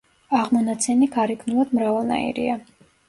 აღმონაცენი 0.37 1.09
გარეგნულად 1.17 1.75
მრავალნაირია. 1.81 2.57